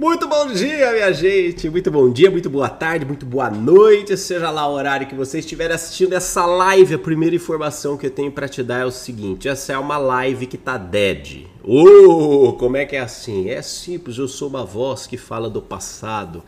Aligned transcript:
Muito 0.00 0.26
bom 0.26 0.46
dia, 0.46 0.92
minha 0.92 1.12
gente! 1.12 1.68
Muito 1.68 1.90
bom 1.90 2.10
dia, 2.10 2.30
muito 2.30 2.48
boa 2.48 2.70
tarde, 2.70 3.04
muito 3.04 3.26
boa 3.26 3.50
noite, 3.50 4.16
seja 4.16 4.50
lá 4.50 4.66
o 4.66 4.72
horário 4.72 5.06
que 5.06 5.14
você 5.14 5.40
estiver 5.40 5.70
assistindo 5.70 6.14
essa 6.14 6.46
live. 6.46 6.94
A 6.94 6.98
primeira 6.98 7.36
informação 7.36 7.98
que 7.98 8.06
eu 8.06 8.10
tenho 8.10 8.32
para 8.32 8.48
te 8.48 8.62
dar 8.62 8.78
é 8.78 8.86
o 8.86 8.90
seguinte: 8.90 9.46
essa 9.46 9.74
é 9.74 9.78
uma 9.78 9.98
live 9.98 10.46
que 10.46 10.56
tá 10.56 10.78
dead. 10.78 11.44
Oh, 11.62 12.54
como 12.54 12.78
é 12.78 12.86
que 12.86 12.96
é 12.96 13.00
assim? 13.00 13.50
É 13.50 13.60
simples, 13.60 14.16
eu 14.16 14.26
sou 14.26 14.48
uma 14.48 14.64
voz 14.64 15.06
que 15.06 15.18
fala 15.18 15.50
do 15.50 15.60
passado. 15.60 16.42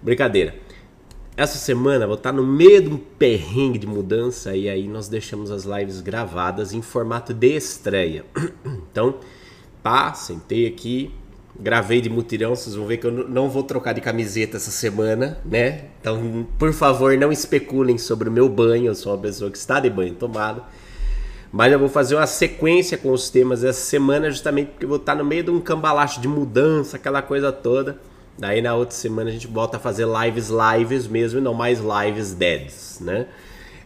Brincadeira. 0.00 0.54
Essa 1.36 1.58
semana 1.58 2.06
vou 2.06 2.14
estar 2.14 2.30
no 2.30 2.46
meio 2.46 2.80
de 2.80 2.90
um 2.90 2.96
perrengue 2.96 3.80
de 3.80 3.88
mudança 3.88 4.54
e 4.54 4.68
aí 4.68 4.86
nós 4.86 5.08
deixamos 5.08 5.50
as 5.50 5.64
lives 5.64 6.00
gravadas 6.00 6.72
em 6.72 6.80
formato 6.80 7.34
de 7.34 7.56
estreia. 7.56 8.24
Então, 8.92 9.16
pá, 9.82 10.14
sentei 10.14 10.68
aqui, 10.68 11.12
gravei 11.58 12.00
de 12.00 12.10
mutirão, 12.10 12.54
vocês 12.54 12.74
vão 12.74 12.86
ver 12.86 12.96
que 12.96 13.06
eu 13.06 13.28
não 13.28 13.48
vou 13.48 13.62
trocar 13.62 13.92
de 13.92 14.00
camiseta 14.00 14.56
essa 14.56 14.70
semana, 14.70 15.38
né? 15.44 15.84
Então, 16.00 16.46
por 16.58 16.72
favor, 16.72 17.16
não 17.16 17.30
especulem 17.30 17.96
sobre 17.96 18.28
o 18.28 18.32
meu 18.32 18.48
banho, 18.48 18.86
eu 18.86 18.94
sou 18.94 19.12
uma 19.12 19.18
pessoa 19.18 19.50
que 19.50 19.58
está 19.58 19.78
de 19.78 19.88
banho 19.88 20.14
tomado. 20.14 20.62
Mas 21.52 21.72
eu 21.72 21.78
vou 21.78 21.88
fazer 21.88 22.16
uma 22.16 22.26
sequência 22.26 22.98
com 22.98 23.12
os 23.12 23.30
temas 23.30 23.62
essa 23.62 23.80
semana, 23.80 24.28
justamente 24.28 24.72
porque 24.72 24.84
eu 24.84 24.88
vou 24.88 24.98
estar 24.98 25.14
no 25.14 25.24
meio 25.24 25.44
de 25.44 25.50
um 25.50 25.60
cambalacho 25.60 26.20
de 26.20 26.26
mudança, 26.26 26.96
aquela 26.96 27.22
coisa 27.22 27.52
toda. 27.52 27.98
Daí 28.36 28.60
na 28.60 28.74
outra 28.74 28.96
semana 28.96 29.30
a 29.30 29.32
gente 29.32 29.46
volta 29.46 29.76
a 29.76 29.80
fazer 29.80 30.04
lives 30.04 30.50
lives 30.50 31.06
mesmo 31.06 31.38
e 31.38 31.42
não 31.42 31.54
mais 31.54 31.78
lives 31.78 32.32
deads, 32.32 32.98
né? 33.00 33.28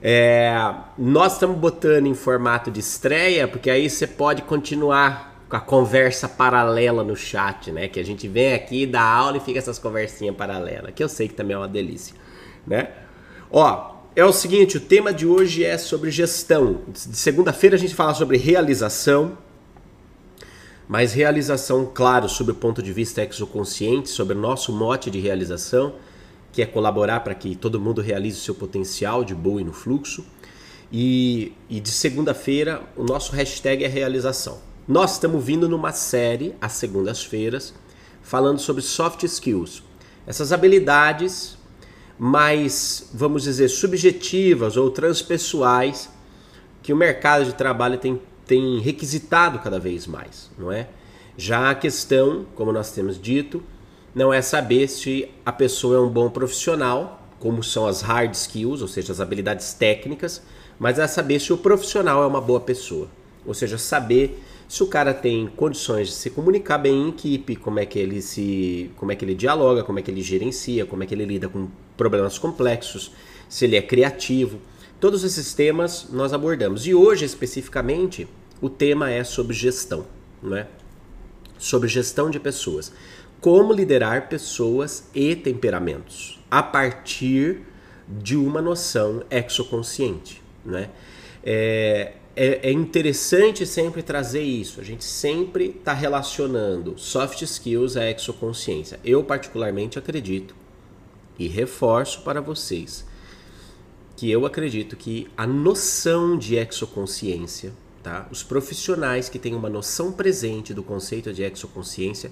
É, 0.01 0.75
nós 0.97 1.35
estamos 1.35 1.59
botando 1.59 2.07
em 2.07 2.15
formato 2.15 2.71
de 2.71 2.81
estreia, 2.81 3.47
porque 3.47 3.69
aí 3.69 3.91
você 3.91 4.07
pode 4.07 4.43
continuar 4.43 5.28
com 5.49 5.57
a 5.57 5.61
conversa 5.61 6.29
paralela 6.29 7.03
no 7.03 7.17
chat, 7.17 7.73
né? 7.73 7.89
Que 7.89 7.99
a 7.99 8.05
gente 8.05 8.29
vem 8.29 8.53
aqui, 8.53 8.87
dá 8.87 9.03
aula 9.03 9.39
e 9.39 9.41
fica 9.41 9.59
essas 9.59 9.79
conversinhas 9.79 10.37
paralelas, 10.37 10.93
que 10.95 11.03
eu 11.03 11.09
sei 11.09 11.27
que 11.27 11.35
também 11.35 11.55
é 11.55 11.59
uma 11.59 11.69
delícia, 11.69 12.15
né? 12.67 12.91
Ó, 13.51 13.97
é 14.15 14.25
o 14.25 14.33
seguinte, 14.33 14.77
o 14.77 14.81
tema 14.81 15.13
de 15.13 15.27
hoje 15.27 15.65
é 15.65 15.79
sobre 15.79 16.11
gestão. 16.11 16.83
De 16.89 17.17
segunda-feira 17.17 17.77
a 17.77 17.79
gente 17.79 17.95
fala 17.95 18.13
sobre 18.13 18.37
realização, 18.37 19.39
mas 20.87 21.13
realização, 21.13 21.91
claro, 21.95 22.29
sob 22.29 22.51
o 22.51 22.55
ponto 22.55 22.83
de 22.83 22.93
vista 22.93 23.23
exoconsciente, 23.23 24.11
sobre 24.11 24.37
o 24.37 24.41
nosso 24.41 24.73
mote 24.73 25.11
de 25.11 25.19
realização, 25.19 25.95
que 26.53 26.61
é 26.61 26.67
colaborar 26.67 27.21
para 27.21 27.35
que 27.35 27.55
todo 27.55 27.81
mundo 27.81 28.01
realize 28.01 28.39
o 28.39 28.43
seu 28.43 28.55
potencial 28.55 29.23
de 29.25 29.35
boa 29.35 29.61
e 29.61 29.65
no 29.65 29.73
fluxo. 29.73 30.25
E, 30.91 31.53
e 31.69 31.79
de 31.81 31.91
segunda-feira, 31.91 32.83
o 32.97 33.05
nosso 33.05 33.33
hashtag 33.33 33.85
é 33.85 33.87
realização. 33.87 34.68
Nós 34.89 35.13
estamos 35.13 35.45
vindo 35.45 35.69
numa 35.69 35.93
série, 35.93 36.55
às 36.63 36.73
segundas-feiras, 36.73 37.75
falando 38.23 38.59
sobre 38.59 38.81
soft 38.81 39.23
skills. 39.25 39.83
Essas 40.27 40.51
habilidades 40.51 41.59
mais, 42.19 43.11
vamos 43.13 43.43
dizer, 43.43 43.69
subjetivas 43.69 44.79
ou 44.79 44.91
transpessoais 44.91 46.09
que 46.83 46.91
o 46.91 46.97
mercado 46.97 47.45
de 47.45 47.53
trabalho 47.53 47.99
tem, 47.99 48.19
tem 48.47 48.81
requisitado 48.81 49.59
cada 49.59 49.79
vez 49.79 50.07
mais, 50.07 50.51
não 50.57 50.73
é? 50.73 50.89
Já 51.37 51.71
a 51.71 51.75
questão, 51.75 52.47
como 52.55 52.73
nós 52.73 52.91
temos 52.91 53.21
dito, 53.21 53.63
não 54.15 54.33
é 54.33 54.41
saber 54.41 54.89
se 54.89 55.29
a 55.45 55.53
pessoa 55.53 55.97
é 55.99 56.01
um 56.01 56.09
bom 56.09 56.31
profissional, 56.31 57.29
como 57.39 57.63
são 57.63 57.87
as 57.87 58.01
hard 58.01 58.33
skills, 58.33 58.81
ou 58.81 58.89
seja, 58.89 59.13
as 59.13 59.21
habilidades 59.21 59.75
técnicas, 59.75 60.41
mas 60.79 60.99
é 60.99 61.07
saber 61.07 61.41
se 61.41 61.53
o 61.53 61.59
profissional 61.59 62.23
é 62.23 62.27
uma 62.27 62.41
boa 62.41 62.61
pessoa. 62.61 63.09
Ou 63.45 63.53
seja, 63.53 63.77
saber 63.77 64.43
se 64.69 64.83
o 64.83 64.87
cara 64.87 65.15
tem 65.15 65.47
condições 65.47 66.09
de 66.09 66.15
se 66.15 66.29
comunicar 66.29 66.77
bem 66.77 67.07
em 67.07 67.09
equipe, 67.09 67.57
como 67.57 67.81
é 67.81 67.87
que 67.87 67.99
ele 67.99 68.21
se, 68.21 68.91
como 68.97 69.11
é 69.11 69.17
que 69.17 69.25
ele 69.25 69.35
dialoga, 69.35 69.83
como 69.83 69.99
é 69.99 70.03
que 70.03 70.11
ele 70.11 70.21
gerencia, 70.21 70.85
como 70.85 71.03
é 71.03 71.07
que 71.07 71.15
ele 71.15 71.25
lida 71.25 71.49
com 71.49 71.69
problemas 71.97 72.39
complexos, 72.39 73.11
se 73.49 73.65
ele 73.65 73.77
é 73.77 73.83
criativo. 73.83 74.61
Todos 75.01 75.25
esses 75.25 75.55
temas 75.55 76.09
nós 76.13 76.35
abordamos. 76.35 76.87
E 76.87 76.95
hoje 76.95 77.25
especificamente 77.25 78.29
o 78.61 78.69
tema 78.69 79.11
é 79.11 79.25
sobre 79.25 79.57
gestão, 79.57 80.05
não 80.43 80.55
é? 80.55 80.67
Sobre 81.57 81.89
gestão 81.89 82.29
de 82.29 82.39
pessoas. 82.39 82.93
Como 83.41 83.73
liderar 83.73 84.29
pessoas 84.29 85.09
e 85.15 85.35
temperamentos 85.35 86.39
a 86.51 86.63
partir 86.63 87.63
de 88.07 88.37
uma 88.37 88.61
noção 88.61 89.23
exoconsciente, 89.31 90.43
né? 90.63 90.91
É, 91.43 92.13
é, 92.39 92.69
é 92.69 92.73
interessante 92.73 93.67
sempre 93.67 94.01
trazer 94.01 94.43
isso. 94.43 94.81
A 94.81 94.85
gente 94.85 95.05
sempre 95.05 95.75
está 95.77 95.93
relacionando 95.93 96.97
soft 96.97 97.43
skills 97.43 97.97
à 97.97 98.09
exoconsciência. 98.09 99.01
Eu, 99.05 99.25
particularmente, 99.25 99.99
acredito 99.99 100.55
e 101.37 101.49
reforço 101.49 102.23
para 102.23 102.41
vocês 102.41 103.05
que 104.17 104.31
eu 104.31 104.47
acredito 104.47 104.97
que 104.97 105.29
a 105.37 105.47
noção 105.47 106.39
de 106.39 106.57
exoconsciência, 106.57 107.73
tá? 108.05 108.29
os 108.31 108.45
profissionais 108.45 109.29
que 109.29 109.39
têm 109.39 109.55
uma 109.55 109.69
noção 109.69 110.13
presente 110.13 110.73
do 110.73 110.83
conceito 110.83 111.33
de 111.33 111.43
exoconsciência, 111.43 112.31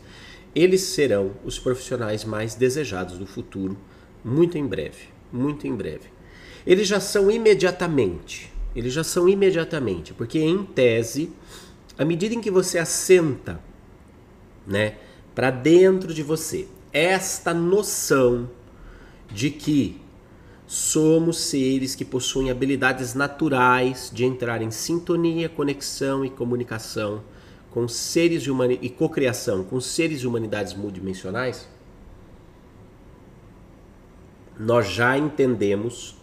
eles 0.55 0.83
serão 0.83 1.33
os 1.44 1.59
profissionais 1.59 2.25
mais 2.25 2.55
desejados 2.55 3.19
do 3.19 3.27
futuro, 3.27 3.77
muito 4.25 4.56
em 4.56 4.67
breve. 4.67 5.09
Muito 5.33 5.67
em 5.67 5.75
breve. 5.75 6.09
Eles 6.65 6.87
já 6.87 7.00
são 7.00 7.31
imediatamente 7.31 8.56
eles 8.76 8.92
já 8.92 9.03
são 9.03 9.26
imediatamente, 9.26 10.12
porque 10.12 10.38
em 10.38 10.62
tese, 10.62 11.32
à 11.97 12.04
medida 12.04 12.34
em 12.34 12.41
que 12.42 12.50
você 12.50 12.78
assenta, 12.78 13.59
né, 14.66 14.97
para 15.34 15.50
dentro 15.50 16.12
de 16.12 16.22
você, 16.22 16.69
esta 16.92 17.54
noção 17.54 18.50
de 19.32 19.50
que 19.50 19.98
somos 20.66 21.38
seres 21.38 21.94
que 21.94 22.04
possuem 22.04 22.50
habilidades 22.50 23.14
naturais 23.14 24.10
de 24.12 24.25
entrar 24.25 24.60
em 24.60 24.70
sintonia, 24.70 25.48
conexão 25.48 26.22
e 26.22 26.28
comunicação 26.28 27.22
com 27.70 27.88
seres 27.88 28.43
de 28.43 28.50
e 28.82 28.91
cocriação 28.91 29.64
com 29.64 29.81
seres 29.81 30.20
de 30.20 30.26
humanidades 30.26 30.75
multidimensionais, 30.75 31.69
nós 34.58 34.88
já 34.88 35.16
entendemos 35.16 36.16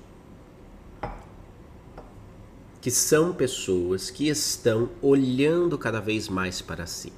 que 2.83 2.91
são 2.91 3.31
pessoas 3.31 4.09
que 4.09 4.27
estão 4.27 4.89
olhando 5.01 5.77
cada 5.77 6.01
vez 6.01 6.27
mais 6.27 6.61
para 6.61 6.85
si. 6.85 7.13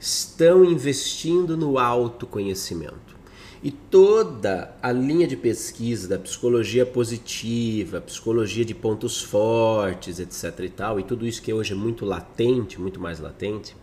Estão 0.00 0.64
investindo 0.64 1.56
no 1.56 1.78
autoconhecimento. 1.78 3.16
E 3.62 3.70
toda 3.70 4.76
a 4.82 4.90
linha 4.90 5.24
de 5.24 5.36
pesquisa 5.36 6.08
da 6.08 6.18
psicologia 6.18 6.84
positiva, 6.84 8.00
psicologia 8.00 8.64
de 8.64 8.74
pontos 8.74 9.22
fortes, 9.22 10.18
etc 10.18 10.64
e 10.64 10.68
tal, 10.68 10.98
e 10.98 11.04
tudo 11.04 11.24
isso 11.24 11.40
que 11.40 11.52
hoje 11.52 11.72
é 11.72 11.76
muito 11.76 12.04
latente, 12.04 12.80
muito 12.80 12.98
mais 12.98 13.20
latente, 13.20 13.76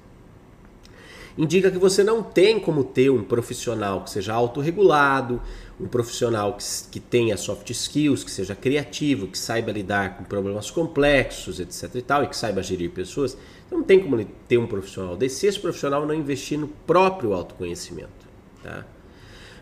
indica 1.38 1.72
que 1.72 1.78
você 1.78 2.04
não 2.04 2.22
tem 2.22 2.60
como 2.60 2.84
ter 2.84 3.10
um 3.10 3.24
profissional 3.24 4.04
que 4.04 4.10
seja 4.10 4.34
autorregulado, 4.34 5.42
um 5.80 5.88
profissional 5.88 6.54
que, 6.54 6.64
que 6.92 7.00
tenha 7.00 7.36
soft 7.36 7.70
skills, 7.70 8.24
que 8.24 8.32
seja 8.32 8.56
criativo, 8.56 9.28
que 9.28 9.38
saiba 9.38 9.72
lidar 9.72 10.18
com 10.18 10.24
problemas 10.24 10.72
complexos, 10.72 11.60
etc 11.60 11.96
e 11.96 12.02
tal, 12.02 12.24
e 12.24 12.28
que 12.28 12.38
saiba 12.38 12.64
gerir 12.64 12.92
pessoas. 12.92 13.38
Então 13.66 13.80
não 13.80 13.86
tem 13.86 14.00
como 14.00 14.24
ter 14.48 14.58
um 14.58 14.68
profissional 14.68 15.18
desse 15.18 15.40
se 15.40 15.48
esse 15.48 15.60
profissional 15.60 16.06
não 16.06 16.14
investir 16.14 16.58
no 16.58 16.68
próprio 16.68 17.34
autoconhecimento. 17.34 18.26
Tá? 18.64 18.86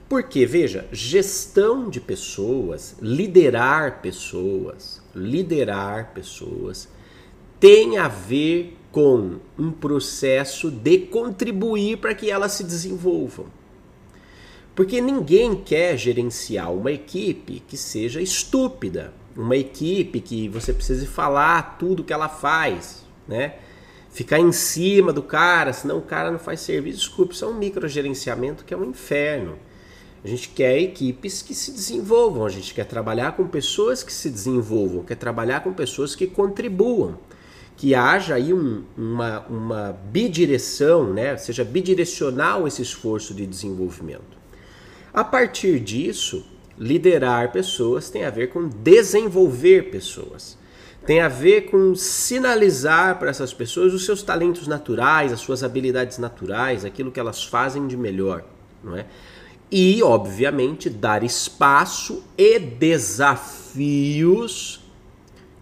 Porque, 0.07 0.45
veja, 0.45 0.87
gestão 0.91 1.89
de 1.89 1.99
pessoas, 1.99 2.95
liderar 3.01 4.01
pessoas, 4.01 5.01
liderar 5.15 6.13
pessoas, 6.13 6.87
tem 7.59 7.97
a 7.97 8.07
ver 8.07 8.77
com 8.91 9.37
um 9.57 9.71
processo 9.71 10.69
de 10.69 10.99
contribuir 10.99 11.97
para 11.97 12.13
que 12.13 12.29
elas 12.29 12.51
se 12.51 12.63
desenvolvam. 12.63 13.47
Porque 14.75 14.99
ninguém 14.99 15.55
quer 15.55 15.97
gerenciar 15.97 16.71
uma 16.73 16.91
equipe 16.91 17.61
que 17.67 17.77
seja 17.77 18.21
estúpida, 18.21 19.13
uma 19.35 19.55
equipe 19.55 20.19
que 20.19 20.49
você 20.49 20.73
precise 20.73 21.05
falar 21.05 21.77
tudo 21.77 22.03
que 22.03 22.13
ela 22.13 22.27
faz, 22.27 23.03
né? 23.27 23.55
Ficar 24.09 24.39
em 24.39 24.51
cima 24.51 25.11
do 25.11 25.23
cara, 25.23 25.73
senão 25.73 25.97
o 25.97 26.01
cara 26.01 26.31
não 26.31 26.39
faz 26.39 26.59
serviço. 26.61 26.99
Desculpe, 26.99 27.33
isso 27.33 27.45
é 27.45 27.47
um 27.47 27.57
microgerenciamento 27.57 28.63
que 28.63 28.73
é 28.73 28.77
um 28.77 28.85
inferno. 28.85 29.57
A 30.23 30.27
gente 30.27 30.49
quer 30.49 30.79
equipes 30.79 31.41
que 31.41 31.53
se 31.53 31.71
desenvolvam, 31.71 32.45
a 32.45 32.49
gente 32.49 32.73
quer 32.73 32.85
trabalhar 32.85 33.35
com 33.35 33.47
pessoas 33.47 34.03
que 34.03 34.13
se 34.13 34.29
desenvolvam, 34.29 35.03
quer 35.03 35.15
trabalhar 35.15 35.61
com 35.61 35.73
pessoas 35.73 36.15
que 36.15 36.27
contribuam 36.27 37.17
que 37.75 37.95
haja 37.95 38.35
aí 38.35 38.53
um, 38.53 38.83
uma, 38.95 39.39
uma 39.47 39.99
bidireção, 40.11 41.11
né? 41.11 41.35
seja 41.37 41.63
bidirecional 41.63 42.67
esse 42.67 42.81
esforço 42.81 43.33
de 43.33 43.45
desenvolvimento. 43.45 44.42
A 45.13 45.23
partir 45.23 45.79
disso, 45.79 46.43
liderar 46.77 47.51
pessoas 47.51 48.09
tem 48.09 48.25
a 48.25 48.31
ver 48.31 48.47
com 48.47 48.67
desenvolver 48.67 49.91
pessoas. 49.91 50.57
tem 51.05 51.19
a 51.19 51.27
ver 51.27 51.69
com 51.69 51.93
sinalizar 51.95 53.19
para 53.19 53.29
essas 53.29 53.53
pessoas 53.53 53.93
os 53.93 54.05
seus 54.05 54.23
talentos 54.23 54.67
naturais, 54.67 55.33
as 55.33 55.41
suas 55.41 55.61
habilidades 55.63 56.17
naturais, 56.17 56.85
aquilo 56.85 57.11
que 57.11 57.19
elas 57.19 57.43
fazem 57.43 57.87
de 57.87 57.97
melhor, 57.97 58.45
não 58.81 58.95
é? 58.95 59.05
E, 59.69 60.01
obviamente, 60.03 60.89
dar 60.89 61.23
espaço 61.23 62.23
e 62.37 62.57
desafios 62.59 63.59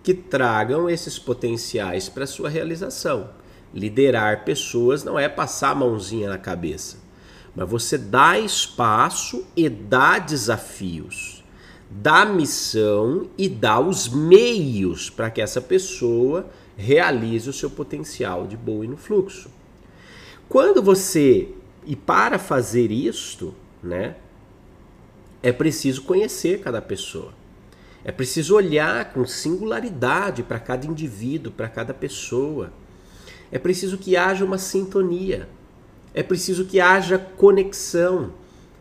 que 0.04 0.14
tragam 0.14 0.90
esses 0.90 1.18
potenciais 1.18 2.10
para 2.10 2.28
sua 2.28 2.50
realização. 2.50 3.30
Liderar 3.74 4.44
pessoas 4.44 5.04
não 5.04 5.18
é 5.18 5.30
passar 5.30 5.72
a 5.72 5.76
mãozinha 5.76 6.30
na 6.30 6.38
cabeça, 6.38 6.98
mas 7.56 7.70
você 7.70 7.98
dá 7.98 8.40
espaço 8.40 9.46
e 9.56 9.68
dá 9.70 10.20
desafios 10.20 11.42
dá 11.92 12.26
missão 12.26 13.30
e 13.38 13.50
dá 13.50 13.80
os 13.80 14.08
meios 14.08 15.10
para 15.10 15.30
que 15.30 15.42
essa 15.42 15.60
pessoa 15.60 16.50
realize 16.78 17.50
o 17.50 17.54
seu 17.54 17.70
potencial 17.70 18.48
de 18.48 18.56
boa 18.56 18.86
e 18.86 18.88
no 18.88 18.96
fluxo. 18.96 19.52
Quando 20.48 20.82
você 20.82 21.50
e 21.86 21.96
para 21.96 22.40
fazer 22.40 22.92
isto, 22.92 23.54
né, 23.84 24.16
é 25.44 25.52
preciso 25.52 26.04
conhecer 26.04 26.62
cada 26.62 26.82
pessoa. 26.82 27.34
É 28.04 28.12
preciso 28.12 28.56
olhar 28.56 29.12
com 29.12 29.26
singularidade 29.26 30.44
para 30.44 30.60
cada 30.60 30.88
indivíduo, 30.88 31.52
para 31.52 31.68
cada 31.68 31.94
pessoa. 31.94 32.72
É 33.52 33.60
preciso 33.60 33.98
que 33.98 34.16
haja 34.16 34.46
uma 34.46 34.58
sintonia. 34.58 35.48
É 36.14 36.22
preciso 36.22 36.66
que 36.66 36.80
haja 36.80 37.18
conexão. 37.18 38.34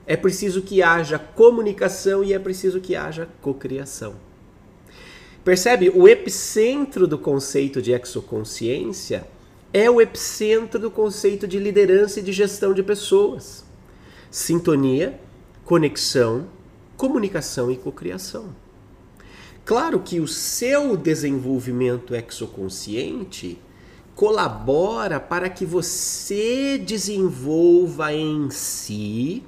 É 0.06 0.16
preciso 0.16 0.62
que 0.62 0.82
haja 0.82 1.18
comunicação 1.18 2.24
e 2.24 2.32
é 2.32 2.38
preciso 2.38 2.80
que 2.80 2.96
haja 2.96 3.28
cocriação. 3.40 4.14
Percebe? 5.44 5.90
O 5.90 6.08
epicentro 6.08 7.06
do 7.06 7.16
conceito 7.16 7.80
de 7.80 7.92
exoconsciência 7.92 9.26
é 9.72 9.88
o 9.88 10.00
epicentro 10.00 10.78
do 10.78 10.90
conceito 10.90 11.46
de 11.46 11.58
liderança 11.58 12.20
e 12.20 12.22
de 12.22 12.32
gestão 12.32 12.74
de 12.74 12.82
pessoas. 12.82 13.64
Sintonia, 14.30 15.18
conexão, 15.64 16.46
comunicação 16.96 17.70
e 17.70 17.76
cocriação. 17.76 18.54
Claro 19.64 20.00
que 20.00 20.20
o 20.20 20.26
seu 20.26 20.96
desenvolvimento 20.96 22.14
exoconsciente 22.14 23.58
colabora 24.20 25.18
para 25.18 25.48
que 25.48 25.64
você 25.64 26.76
desenvolva 26.76 28.12
em 28.12 28.50
si 28.50 29.42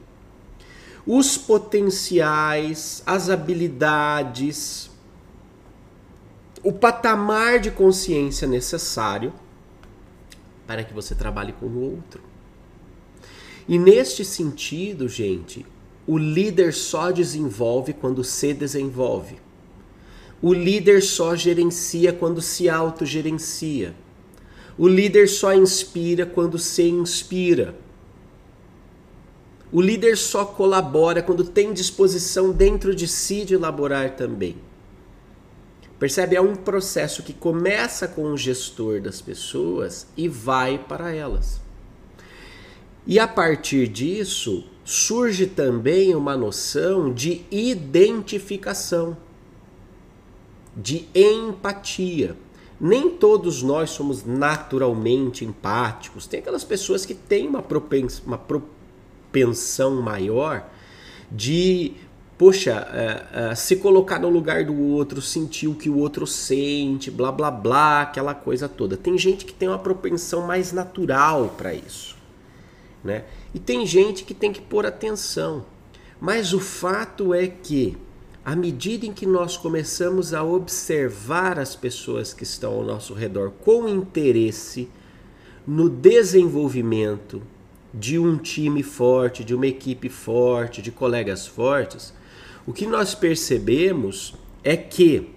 os 1.06 1.36
potenciais, 1.36 3.02
as 3.04 3.28
habilidades, 3.28 4.90
o 6.62 6.72
patamar 6.72 7.58
de 7.58 7.70
consciência 7.70 8.48
necessário 8.48 9.34
para 10.66 10.82
que 10.82 10.94
você 10.94 11.14
trabalhe 11.14 11.52
com 11.52 11.66
o 11.66 11.92
outro. 11.92 12.22
E 13.68 13.78
neste 13.78 14.24
sentido, 14.24 15.06
gente, 15.06 15.66
o 16.06 16.16
líder 16.16 16.72
só 16.72 17.10
desenvolve 17.10 17.92
quando 17.92 18.24
se 18.24 18.54
desenvolve. 18.54 19.36
O 20.40 20.54
líder 20.54 21.02
só 21.02 21.36
gerencia 21.36 22.10
quando 22.10 22.40
se 22.40 22.70
autogerencia. 22.70 23.94
O 24.76 24.88
líder 24.88 25.28
só 25.28 25.54
inspira 25.54 26.24
quando 26.24 26.58
se 26.58 26.82
inspira. 26.82 27.74
O 29.70 29.80
líder 29.80 30.16
só 30.16 30.44
colabora 30.44 31.22
quando 31.22 31.44
tem 31.44 31.72
disposição 31.72 32.52
dentro 32.52 32.94
de 32.94 33.08
si 33.08 33.44
de 33.44 33.54
elaborar 33.54 34.16
também. 34.16 34.56
Percebe? 35.98 36.36
É 36.36 36.40
um 36.40 36.56
processo 36.56 37.22
que 37.22 37.32
começa 37.32 38.08
com 38.08 38.24
o 38.24 38.36
gestor 38.36 39.00
das 39.00 39.20
pessoas 39.20 40.06
e 40.16 40.28
vai 40.28 40.76
para 40.76 41.14
elas. 41.14 41.60
E 43.06 43.18
a 43.18 43.26
partir 43.26 43.88
disso, 43.88 44.64
surge 44.84 45.46
também 45.46 46.14
uma 46.14 46.36
noção 46.36 47.12
de 47.12 47.44
identificação, 47.50 49.16
de 50.76 51.08
empatia. 51.14 52.36
Nem 52.82 53.08
todos 53.08 53.62
nós 53.62 53.90
somos 53.90 54.24
naturalmente 54.24 55.44
empáticos. 55.44 56.26
Tem 56.26 56.40
aquelas 56.40 56.64
pessoas 56.64 57.06
que 57.06 57.14
têm 57.14 57.46
uma 57.46 57.62
propensão, 57.62 58.24
uma 58.26 58.36
propensão 58.36 58.82
pensão 59.32 60.02
maior 60.02 60.68
de, 61.30 61.94
poxa, 62.36 62.86
uh, 62.86 63.52
uh, 63.52 63.56
se 63.56 63.76
colocar 63.76 64.18
no 64.18 64.28
lugar 64.28 64.64
do 64.64 64.78
outro, 64.78 65.22
sentir 65.22 65.66
o 65.66 65.74
que 65.74 65.88
o 65.88 65.96
outro 65.96 66.26
sente, 66.26 67.10
blá 67.10 67.32
blá 67.32 67.50
blá, 67.50 68.02
aquela 68.02 68.34
coisa 68.34 68.68
toda. 68.68 68.96
Tem 68.96 69.16
gente 69.16 69.46
que 69.46 69.54
tem 69.54 69.68
uma 69.68 69.78
propensão 69.78 70.46
mais 70.46 70.70
natural 70.72 71.54
para 71.56 71.72
isso, 71.72 72.14
né? 73.02 73.24
E 73.54 73.58
tem 73.58 73.86
gente 73.86 74.24
que 74.24 74.34
tem 74.34 74.52
que 74.52 74.60
pôr 74.60 74.84
atenção. 74.84 75.64
Mas 76.20 76.52
o 76.52 76.60
fato 76.60 77.34
é 77.34 77.48
que, 77.48 77.96
à 78.44 78.56
medida 78.56 79.06
em 79.06 79.12
que 79.12 79.24
nós 79.24 79.56
começamos 79.56 80.34
a 80.34 80.42
observar 80.42 81.58
as 81.58 81.76
pessoas 81.76 82.34
que 82.34 82.42
estão 82.42 82.72
ao 82.74 82.84
nosso 82.84 83.14
redor 83.14 83.52
com 83.62 83.88
interesse 83.88 84.90
no 85.66 85.88
desenvolvimento 85.88 87.40
de 87.94 88.18
um 88.18 88.36
time 88.36 88.82
forte, 88.82 89.44
de 89.44 89.54
uma 89.54 89.66
equipe 89.66 90.08
forte, 90.08 90.82
de 90.82 90.90
colegas 90.90 91.46
fortes, 91.46 92.12
o 92.66 92.72
que 92.72 92.86
nós 92.86 93.14
percebemos 93.14 94.34
é 94.64 94.76
que 94.76 95.30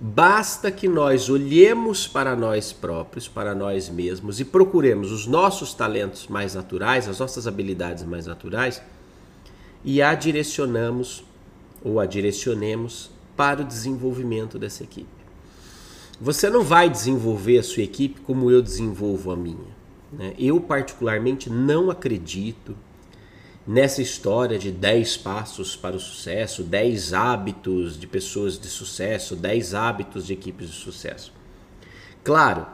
basta 0.00 0.70
que 0.70 0.86
nós 0.86 1.28
olhemos 1.28 2.06
para 2.06 2.36
nós 2.36 2.72
próprios, 2.72 3.26
para 3.26 3.54
nós 3.54 3.88
mesmos 3.88 4.38
e 4.38 4.44
procuremos 4.44 5.10
os 5.10 5.26
nossos 5.26 5.74
talentos 5.74 6.28
mais 6.28 6.54
naturais, 6.54 7.08
as 7.08 7.18
nossas 7.18 7.46
habilidades 7.46 8.04
mais 8.04 8.26
naturais 8.26 8.80
e 9.84 10.00
a 10.00 10.14
direcionamos 10.14 11.24
ou 11.82 12.00
a 12.00 12.06
direcionemos 12.06 13.10
para 13.36 13.62
o 13.62 13.64
desenvolvimento 13.64 14.58
dessa 14.58 14.82
equipe. 14.82 15.08
Você 16.20 16.48
não 16.48 16.62
vai 16.62 16.88
desenvolver 16.88 17.58
a 17.58 17.62
sua 17.62 17.82
equipe 17.82 18.20
como 18.20 18.50
eu 18.50 18.62
desenvolvo 18.62 19.30
a 19.30 19.36
minha. 19.36 19.74
Né? 20.12 20.32
Eu, 20.38 20.60
particularmente, 20.60 21.50
não 21.50 21.90
acredito 21.90 22.76
nessa 23.66 24.00
história 24.00 24.58
de 24.58 24.70
10 24.70 25.16
passos 25.18 25.74
para 25.74 25.96
o 25.96 26.00
sucesso, 26.00 26.62
10 26.62 27.12
hábitos 27.12 27.98
de 27.98 28.06
pessoas 28.06 28.58
de 28.58 28.68
sucesso, 28.68 29.34
10 29.34 29.74
hábitos 29.74 30.26
de 30.26 30.32
equipes 30.32 30.68
de 30.68 30.76
sucesso. 30.76 31.32
Claro, 32.22 32.66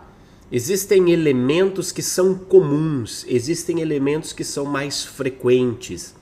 existem 0.53 1.11
elementos 1.11 1.91
que 1.91 2.03
são 2.03 2.35
comuns, 2.35 3.25
existem 3.27 3.81
elementos 3.81 4.33
que 4.33 4.45
são 4.45 4.65
mais 4.65 5.05
frequentes 5.05 6.15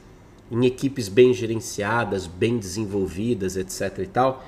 em 0.51 0.65
equipes 0.67 1.09
bem 1.09 1.33
gerenciadas, 1.33 2.27
bem 2.27 2.59
desenvolvidas, 2.59 3.57
etc 3.57 3.99
e 3.99 4.07
tal. 4.07 4.45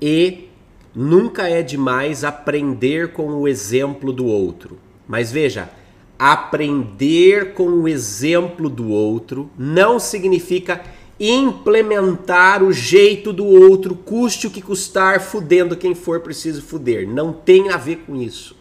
E 0.00 0.48
nunca 0.94 1.48
é 1.48 1.62
demais 1.62 2.24
aprender 2.24 3.12
com 3.12 3.28
o 3.28 3.46
exemplo 3.46 4.12
do 4.12 4.26
outro. 4.26 4.78
Mas 5.06 5.30
veja, 5.30 5.70
aprender 6.18 7.52
com 7.52 7.68
o 7.68 7.86
exemplo 7.86 8.68
do 8.68 8.88
outro 8.88 9.50
não 9.58 9.98
significa 10.00 10.82
implementar 11.18 12.62
o 12.62 12.72
jeito 12.72 13.32
do 13.32 13.46
outro, 13.46 13.94
custe 13.94 14.46
o 14.46 14.50
que 14.50 14.60
custar, 14.60 15.20
fudendo 15.20 15.76
quem 15.76 15.94
for 15.94 16.20
preciso 16.20 16.62
fuder. 16.62 17.08
Não 17.08 17.32
tem 17.32 17.70
a 17.70 17.76
ver 17.76 17.98
com 18.06 18.16
isso. 18.16 18.55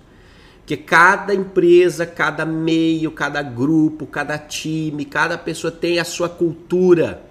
Porque 0.65 0.77
cada 0.77 1.31
empresa, 1.31 2.07
cada 2.07 2.43
meio, 2.43 3.11
cada 3.11 3.43
grupo, 3.43 4.07
cada 4.07 4.35
time, 4.35 5.05
cada 5.05 5.37
pessoa 5.37 5.71
tem 5.71 5.99
a 5.99 6.03
sua 6.03 6.27
cultura. 6.27 7.21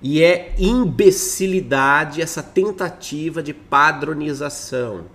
E 0.00 0.22
é 0.22 0.54
imbecilidade 0.56 2.22
essa 2.22 2.44
tentativa 2.44 3.42
de 3.42 3.52
padronização, 3.52 5.06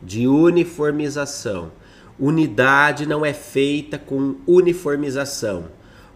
de 0.00 0.28
uniformização. 0.28 1.72
Unidade 2.16 3.06
não 3.06 3.26
é 3.26 3.32
feita 3.32 3.98
com 3.98 4.36
uniformização. 4.46 5.64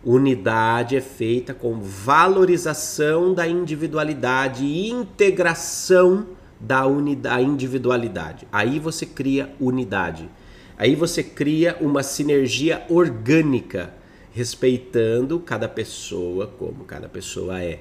Unidade 0.04 0.94
é 0.94 1.00
feita 1.00 1.52
com 1.52 1.80
valorização 1.80 3.34
da 3.34 3.48
individualidade 3.48 4.64
e 4.64 4.90
integração 4.90 6.28
da, 6.66 6.86
unidade, 6.86 7.44
individualidade. 7.44 8.48
Aí 8.50 8.78
você 8.78 9.04
cria 9.04 9.54
unidade. 9.60 10.28
Aí 10.76 10.94
você 10.94 11.22
cria 11.22 11.76
uma 11.80 12.02
sinergia 12.02 12.84
orgânica, 12.88 13.92
respeitando 14.32 15.38
cada 15.38 15.68
pessoa 15.68 16.48
como 16.58 16.84
cada 16.84 17.08
pessoa 17.08 17.62
é, 17.62 17.80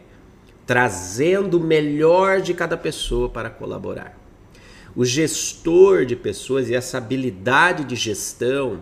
trazendo 0.67 1.57
o 1.57 1.63
melhor 1.63 2.41
de 2.41 2.53
cada 2.53 2.77
pessoa 2.77 3.29
para 3.29 3.49
colaborar. 3.49 4.17
O 4.95 5.03
gestor 5.03 6.05
de 6.05 6.15
pessoas 6.15 6.69
e 6.69 6.75
essa 6.75 6.99
habilidade 6.99 7.83
de 7.83 7.95
gestão 7.95 8.81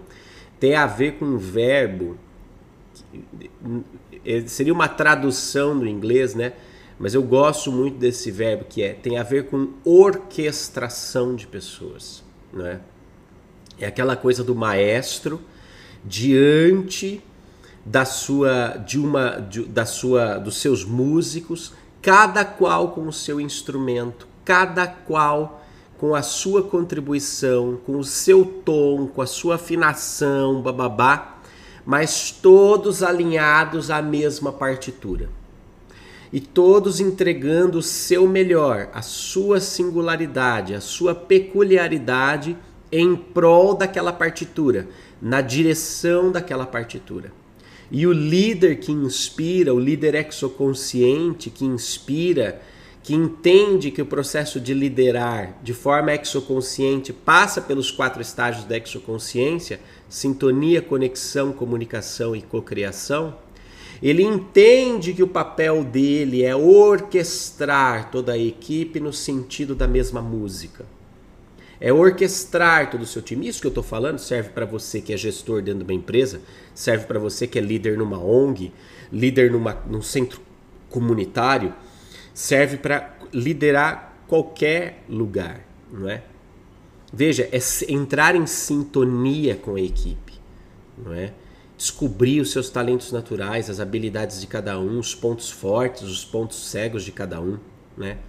tem 0.59 0.75
a 0.75 0.85
ver 0.85 1.13
com 1.13 1.25
um 1.25 1.37
verbo, 1.37 2.17
seria 4.45 4.73
uma 4.73 4.89
tradução 4.89 5.79
do 5.79 5.87
inglês, 5.87 6.35
né? 6.35 6.53
Mas 7.01 7.15
eu 7.15 7.23
gosto 7.23 7.71
muito 7.71 7.97
desse 7.97 8.29
verbo 8.29 8.63
que 8.69 8.83
é 8.83 8.93
tem 8.93 9.17
a 9.17 9.23
ver 9.23 9.47
com 9.47 9.69
orquestração 9.83 11.35
de 11.35 11.47
pessoas, 11.47 12.23
não 12.53 12.63
é? 12.63 12.79
É 13.79 13.87
aquela 13.87 14.15
coisa 14.15 14.43
do 14.43 14.53
maestro 14.53 15.41
diante 16.05 17.19
da 17.83 18.05
sua 18.05 18.77
de 18.77 18.99
uma 18.99 19.39
de, 19.39 19.63
da 19.63 19.83
sua 19.83 20.37
dos 20.37 20.57
seus 20.57 20.85
músicos, 20.85 21.73
cada 22.03 22.45
qual 22.45 22.91
com 22.91 23.07
o 23.07 23.13
seu 23.13 23.41
instrumento, 23.41 24.27
cada 24.45 24.85
qual 24.85 25.65
com 25.97 26.13
a 26.13 26.21
sua 26.21 26.61
contribuição, 26.61 27.79
com 27.83 27.97
o 27.97 28.03
seu 28.03 28.45
tom, 28.45 29.07
com 29.07 29.23
a 29.23 29.27
sua 29.27 29.55
afinação, 29.55 30.61
bababá, 30.61 31.39
mas 31.83 32.29
todos 32.29 33.01
alinhados 33.01 33.89
à 33.89 34.03
mesma 34.03 34.51
partitura 34.51 35.40
e 36.31 36.39
todos 36.39 36.99
entregando 36.99 37.79
o 37.79 37.83
seu 37.83 38.27
melhor, 38.27 38.89
a 38.93 39.01
sua 39.01 39.59
singularidade, 39.59 40.73
a 40.73 40.81
sua 40.81 41.13
peculiaridade 41.13 42.55
em 42.91 43.15
prol 43.15 43.75
daquela 43.75 44.13
partitura, 44.13 44.87
na 45.21 45.41
direção 45.41 46.31
daquela 46.31 46.65
partitura. 46.65 47.31
E 47.91 48.07
o 48.07 48.13
líder 48.13 48.79
que 48.79 48.91
inspira, 48.91 49.73
o 49.73 49.79
líder 49.79 50.15
exoconsciente 50.15 51.49
que 51.49 51.65
inspira, 51.65 52.61
que 53.03 53.13
entende 53.13 53.91
que 53.91 54.01
o 54.01 54.05
processo 54.05 54.59
de 54.59 54.73
liderar 54.73 55.57
de 55.61 55.73
forma 55.73 56.13
exoconsciente 56.13 57.11
passa 57.11 57.59
pelos 57.59 57.91
quatro 57.91 58.21
estágios 58.21 58.63
da 58.63 58.77
exoconsciência: 58.77 59.81
sintonia, 60.07 60.81
conexão, 60.81 61.51
comunicação 61.51 62.33
e 62.33 62.41
cocriação 62.41 63.35
ele 64.01 64.23
entende 64.23 65.13
que 65.13 65.21
o 65.21 65.27
papel 65.27 65.83
dele 65.83 66.43
é 66.43 66.55
orquestrar 66.55 68.09
toda 68.09 68.33
a 68.33 68.37
equipe 68.37 68.99
no 68.99 69.13
sentido 69.13 69.75
da 69.75 69.87
mesma 69.87 70.21
música. 70.21 70.85
É 71.79 71.93
orquestrar 71.93 72.89
todo 72.89 73.01
o 73.01 73.05
seu 73.05 73.21
time. 73.21 73.47
Isso 73.47 73.61
que 73.61 73.67
eu 73.67 73.69
estou 73.69 73.83
falando 73.83 74.17
serve 74.17 74.49
para 74.49 74.65
você 74.65 75.01
que 75.01 75.13
é 75.13 75.17
gestor 75.17 75.61
dentro 75.61 75.83
de 75.83 75.91
uma 75.91 75.99
empresa, 75.99 76.41
serve 76.73 77.05
para 77.05 77.19
você 77.19 77.45
que 77.45 77.59
é 77.59 77.61
líder 77.61 77.97
numa 77.97 78.17
ONG, 78.17 78.71
líder 79.11 79.51
numa, 79.51 79.73
num 79.87 80.01
centro 80.01 80.41
comunitário, 80.89 81.73
serve 82.33 82.77
para 82.77 83.17
liderar 83.31 84.15
qualquer 84.27 85.03
lugar, 85.07 85.65
não 85.91 86.09
é? 86.09 86.23
Veja, 87.13 87.49
é 87.51 87.59
entrar 87.91 88.35
em 88.35 88.47
sintonia 88.47 89.55
com 89.55 89.75
a 89.75 89.81
equipe, 89.81 90.33
não 90.97 91.13
é? 91.13 91.33
Descobrir 91.81 92.39
os 92.39 92.51
seus 92.51 92.69
talentos 92.69 93.11
naturais, 93.11 93.67
as 93.67 93.79
habilidades 93.79 94.39
de 94.39 94.45
cada 94.45 94.79
um, 94.79 94.99
os 94.99 95.15
pontos 95.15 95.49
fortes, 95.49 96.03
os 96.03 96.23
pontos 96.23 96.69
cegos 96.69 97.03
de 97.03 97.11
cada 97.11 97.41
um, 97.41 97.57
né? 97.97 98.19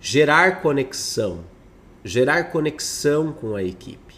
Gerar 0.00 0.62
conexão, 0.62 1.40
gerar 2.04 2.52
conexão 2.52 3.32
com 3.32 3.56
a 3.56 3.64
equipe, 3.64 4.14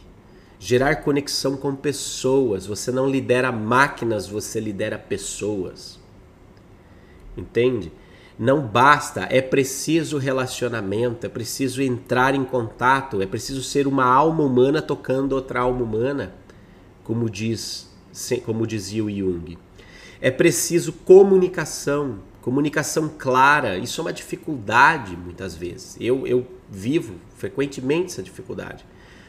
gerar 0.58 0.96
conexão 0.96 1.56
com 1.56 1.74
pessoas. 1.74 2.66
Você 2.66 2.92
não 2.92 3.08
lidera 3.08 3.50
máquinas, 3.50 4.28
você 4.28 4.60
lidera 4.60 4.98
pessoas. 4.98 5.98
Entende? 7.34 7.90
Não 8.38 8.60
basta, 8.60 9.26
é 9.30 9.40
preciso 9.40 10.18
relacionamento, 10.18 11.24
é 11.24 11.30
preciso 11.30 11.80
entrar 11.80 12.34
em 12.34 12.44
contato, 12.44 13.22
é 13.22 13.26
preciso 13.26 13.62
ser 13.62 13.86
uma 13.86 14.04
alma 14.04 14.44
humana 14.44 14.82
tocando 14.82 15.32
outra 15.32 15.60
alma 15.60 15.82
humana, 15.82 16.34
como 17.02 17.30
diz 17.30 17.95
como 18.44 18.66
dizia 18.66 19.04
o 19.04 19.10
Jung. 19.10 19.58
É 20.20 20.30
preciso 20.30 20.92
comunicação, 20.92 22.20
comunicação 22.40 23.08
clara. 23.08 23.76
Isso 23.76 24.00
é 24.00 24.04
uma 24.04 24.12
dificuldade 24.12 25.16
muitas 25.16 25.54
vezes. 25.54 25.96
Eu, 26.00 26.26
eu 26.26 26.46
vivo 26.70 27.14
frequentemente 27.36 28.12
essa 28.12 28.22
dificuldade. 28.22 28.84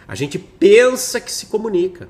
A 0.08 0.16
gente 0.16 0.40
pensa 0.40 1.20
que 1.20 1.32
se 1.32 1.48
comunica. 1.48 2.08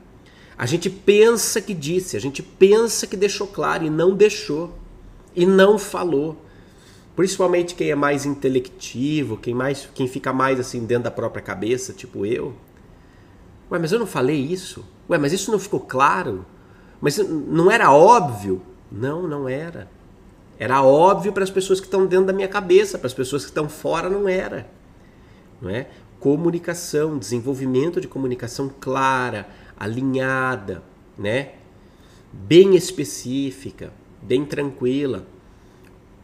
A 0.57 0.65
gente 0.65 0.89
pensa 0.89 1.61
que 1.61 1.73
disse, 1.73 2.17
a 2.17 2.19
gente 2.19 2.41
pensa 2.41 3.05
que 3.05 3.15
deixou 3.15 3.47
claro 3.47 3.83
e 3.85 3.89
não 3.89 4.15
deixou. 4.15 4.77
E 5.35 5.45
não 5.45 5.77
falou. 5.77 6.37
Principalmente 7.15 7.73
quem 7.73 7.89
é 7.89 7.95
mais 7.95 8.25
intelectivo, 8.25 9.37
quem 9.37 9.53
mais 9.53 9.89
quem 9.93 10.07
fica 10.07 10.31
mais 10.31 10.59
assim 10.59 10.85
dentro 10.85 11.05
da 11.05 11.11
própria 11.11 11.41
cabeça, 11.41 11.91
tipo 11.91 12.25
eu. 12.25 12.53
Ué, 13.71 13.79
mas 13.79 13.91
eu 13.91 13.99
não 13.99 14.05
falei 14.05 14.37
isso? 14.37 14.85
Ué, 15.09 15.17
mas 15.17 15.33
isso 15.33 15.51
não 15.51 15.57
ficou 15.57 15.79
claro? 15.79 16.45
Mas 16.99 17.17
não 17.17 17.69
era 17.69 17.91
óbvio? 17.91 18.61
Não, 18.91 19.27
não 19.27 19.47
era. 19.47 19.89
Era 20.59 20.81
óbvio 20.81 21.31
para 21.31 21.43
as 21.43 21.51
pessoas 21.51 21.79
que 21.79 21.85
estão 21.85 22.05
dentro 22.05 22.27
da 22.27 22.33
minha 22.33 22.47
cabeça, 22.47 22.97
para 22.97 23.07
as 23.07 23.13
pessoas 23.13 23.43
que 23.43 23.51
estão 23.51 23.69
fora 23.69 24.09
não 24.09 24.27
era. 24.27 24.67
Não 25.61 25.69
é? 25.69 25.87
Comunicação, 26.19 27.17
desenvolvimento 27.17 28.01
de 28.01 28.07
comunicação 28.07 28.71
clara, 28.79 29.47
alinhada, 29.77 30.81
né? 31.17 31.53
Bem 32.33 32.75
específica, 32.75 33.93
bem 34.21 34.43
tranquila, 34.45 35.25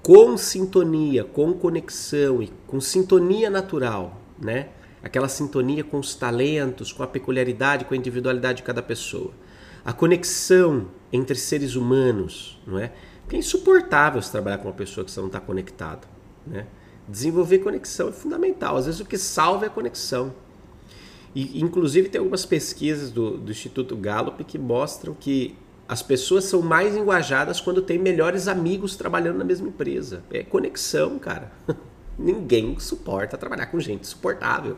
com 0.01 0.36
sintonia, 0.36 1.24
com 1.24 1.53
conexão 1.53 2.42
e 2.42 2.51
com 2.65 2.82
sintonia 2.82 3.50
natural, 3.50 4.20
né? 4.39 4.70
Aquela 5.03 5.27
sintonia 5.27 5.84
com 5.84 6.00
os 6.00 6.15
talentos, 6.15 6.92
com 6.92 7.03
a 7.03 7.08
peculiaridade, 7.08 7.86
com 7.86 7.94
a 7.94 7.98
individualidade 7.98 8.58
de 8.58 8.63
cada 8.63 8.82
pessoa 8.82 9.32
a 9.85 9.91
conexão 9.91 10.87
entre 11.11 11.35
seres 11.35 11.75
humanos, 11.75 12.61
não 12.65 12.79
é? 12.79 12.91
Porque 13.21 13.35
é 13.35 13.39
insuportável 13.39 14.21
se 14.21 14.31
trabalhar 14.31 14.57
com 14.57 14.67
uma 14.67 14.73
pessoa 14.73 15.05
que 15.05 15.11
você 15.11 15.19
não 15.19 15.27
está 15.27 15.39
conectado, 15.39 16.07
né? 16.45 16.67
Desenvolver 17.07 17.59
conexão 17.59 18.09
é 18.09 18.11
fundamental. 18.11 18.77
Às 18.77 18.85
vezes 18.85 19.01
o 19.01 19.05
que 19.05 19.17
salva 19.17 19.65
é 19.65 19.67
a 19.67 19.71
conexão. 19.71 20.33
E, 21.35 21.61
inclusive, 21.61 22.09
tem 22.09 22.19
algumas 22.19 22.45
pesquisas 22.45 23.11
do, 23.11 23.37
do 23.37 23.51
Instituto 23.51 23.95
Gallup 23.97 24.41
que 24.43 24.57
mostram 24.57 25.13
que 25.13 25.55
as 25.87 26.01
pessoas 26.01 26.45
são 26.45 26.61
mais 26.61 26.95
engajadas 26.95 27.59
quando 27.59 27.81
têm 27.81 27.99
melhores 27.99 28.47
amigos 28.47 28.95
trabalhando 28.95 29.37
na 29.37 29.43
mesma 29.43 29.67
empresa. 29.67 30.23
É 30.31 30.43
conexão, 30.43 31.19
cara. 31.19 31.51
Ninguém 32.17 32.79
suporta 32.79 33.37
trabalhar 33.37 33.65
com 33.65 33.79
gente 33.79 34.01
insuportável. 34.01 34.77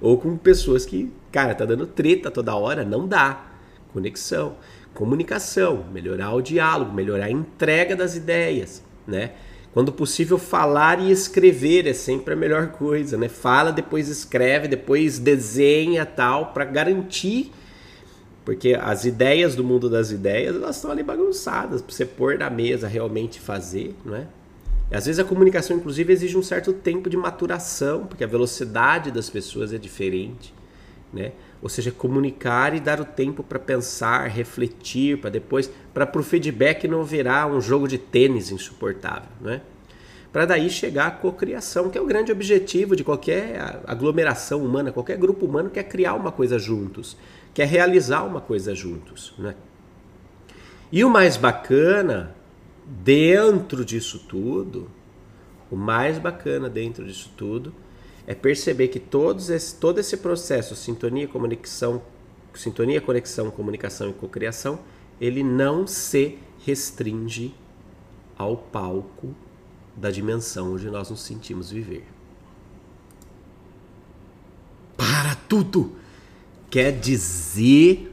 Ou 0.00 0.18
com 0.18 0.36
pessoas 0.36 0.86
que, 0.86 1.10
cara, 1.32 1.54
tá 1.54 1.64
dando 1.64 1.86
treta 1.86 2.30
toda 2.30 2.54
hora. 2.54 2.84
Não 2.84 3.08
dá 3.08 3.53
conexão, 3.94 4.56
comunicação, 4.92 5.84
melhorar 5.92 6.34
o 6.34 6.42
diálogo, 6.42 6.92
melhorar 6.92 7.26
a 7.26 7.30
entrega 7.30 7.94
das 7.94 8.16
ideias, 8.16 8.82
né? 9.06 9.30
Quando 9.72 9.92
possível, 9.92 10.38
falar 10.38 11.00
e 11.00 11.10
escrever 11.10 11.86
é 11.86 11.92
sempre 11.92 12.34
a 12.34 12.36
melhor 12.36 12.68
coisa, 12.68 13.16
né? 13.16 13.28
Fala, 13.28 13.72
depois 13.72 14.08
escreve, 14.08 14.68
depois 14.68 15.18
desenha 15.18 16.04
tal, 16.04 16.52
para 16.52 16.64
garantir, 16.64 17.50
porque 18.44 18.76
as 18.80 19.04
ideias 19.04 19.56
do 19.56 19.64
mundo 19.64 19.88
das 19.88 20.10
ideias 20.10 20.54
elas 20.54 20.76
estão 20.76 20.90
ali 20.90 21.02
bagunçadas 21.02 21.80
para 21.80 21.92
você 21.92 22.04
pôr 22.04 22.38
na 22.38 22.50
mesa 22.50 22.86
realmente 22.86 23.40
fazer, 23.40 23.96
não 24.04 24.16
é? 24.16 24.26
E 24.90 24.96
às 24.96 25.06
vezes 25.06 25.18
a 25.18 25.24
comunicação, 25.24 25.76
inclusive, 25.76 26.12
exige 26.12 26.36
um 26.36 26.42
certo 26.42 26.72
tempo 26.72 27.08
de 27.08 27.16
maturação, 27.16 28.06
porque 28.06 28.22
a 28.22 28.26
velocidade 28.26 29.10
das 29.10 29.30
pessoas 29.30 29.72
é 29.72 29.78
diferente, 29.78 30.52
né? 31.12 31.32
Ou 31.64 31.70
seja, 31.70 31.90
comunicar 31.90 32.74
e 32.74 32.78
dar 32.78 33.00
o 33.00 33.06
tempo 33.06 33.42
para 33.42 33.58
pensar, 33.58 34.28
refletir, 34.28 35.16
para 35.16 35.30
depois, 35.30 35.70
para 35.94 36.06
o 36.14 36.22
feedback 36.22 36.86
não 36.86 37.02
virar 37.02 37.46
um 37.46 37.58
jogo 37.58 37.88
de 37.88 37.96
tênis 37.96 38.50
insuportável, 38.50 39.30
né? 39.40 39.62
Para 40.30 40.44
daí 40.44 40.68
chegar 40.68 41.06
à 41.06 41.10
cocriação, 41.10 41.88
que 41.88 41.96
é 41.96 42.00
o 42.02 42.04
grande 42.04 42.30
objetivo 42.30 42.94
de 42.94 43.02
qualquer 43.02 43.80
aglomeração 43.86 44.62
humana, 44.62 44.92
qualquer 44.92 45.16
grupo 45.16 45.46
humano 45.46 45.70
quer 45.70 45.84
criar 45.84 46.12
uma 46.12 46.30
coisa 46.30 46.58
juntos, 46.58 47.16
quer 47.54 47.66
realizar 47.66 48.24
uma 48.24 48.42
coisa 48.42 48.74
juntos, 48.74 49.32
né? 49.38 49.54
E 50.92 51.02
o 51.02 51.08
mais 51.08 51.38
bacana 51.38 52.36
dentro 52.84 53.86
disso 53.86 54.18
tudo, 54.28 54.90
o 55.70 55.76
mais 55.76 56.18
bacana 56.18 56.68
dentro 56.68 57.06
disso 57.06 57.32
tudo 57.34 57.72
é 58.26 58.34
perceber 58.34 58.88
que 58.88 58.98
todos 58.98 59.50
esse, 59.50 59.74
todo 59.76 59.98
esse 59.98 60.16
processo, 60.16 60.74
sintonia, 60.74 61.28
conexão, 61.28 62.02
sintonia, 62.54 63.00
conexão, 63.00 63.50
comunicação 63.50 64.10
e 64.10 64.12
cocriação, 64.12 64.78
ele 65.20 65.42
não 65.42 65.86
se 65.86 66.38
restringe 66.64 67.54
ao 68.36 68.56
palco 68.56 69.34
da 69.96 70.10
dimensão 70.10 70.74
onde 70.74 70.90
nós 70.90 71.10
nos 71.10 71.22
sentimos 71.22 71.70
viver. 71.70 72.06
Para 74.96 75.34
tudo! 75.34 75.96
Quer 76.70 76.98
dizer 76.98 78.12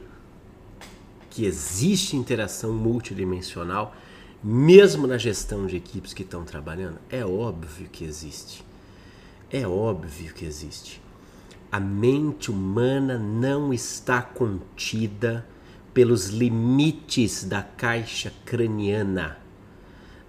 que 1.30 1.44
existe 1.44 2.16
interação 2.16 2.72
multidimensional 2.72 3.96
mesmo 4.44 5.06
na 5.06 5.18
gestão 5.18 5.66
de 5.66 5.76
equipes 5.76 6.12
que 6.12 6.22
estão 6.22 6.44
trabalhando? 6.44 6.98
É 7.08 7.24
óbvio 7.24 7.88
que 7.90 8.04
existe. 8.04 8.64
É 9.54 9.68
óbvio 9.68 10.32
que 10.32 10.46
existe. 10.46 10.98
A 11.70 11.78
mente 11.78 12.50
humana 12.50 13.18
não 13.18 13.70
está 13.70 14.22
contida 14.22 15.46
pelos 15.92 16.28
limites 16.28 17.44
da 17.44 17.62
caixa 17.62 18.32
craniana. 18.46 19.36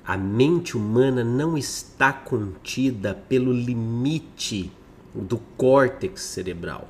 A 0.06 0.18
mente 0.18 0.76
humana 0.76 1.24
não 1.24 1.58
está 1.58 2.12
contida 2.12 3.14
pelo 3.14 3.54
limite 3.54 4.70
do 5.16 5.38
córtex 5.56 6.22
cerebral. 6.22 6.90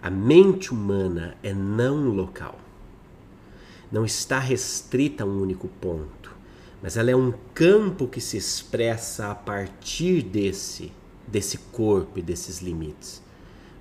A 0.00 0.08
mente 0.08 0.72
humana 0.72 1.36
é 1.42 1.52
não 1.52 2.08
local. 2.08 2.56
Não 3.90 4.04
está 4.04 4.38
restrita 4.38 5.24
a 5.24 5.26
um 5.26 5.42
único 5.42 5.66
ponto, 5.80 6.36
mas 6.80 6.96
ela 6.96 7.10
é 7.10 7.16
um 7.16 7.34
campo 7.52 8.06
que 8.06 8.20
se 8.20 8.36
expressa 8.36 9.32
a 9.32 9.34
partir 9.34 10.22
desse 10.22 10.92
desse 11.26 11.58
corpo 11.58 12.18
e 12.18 12.22
desses 12.22 12.60
limites. 12.60 13.22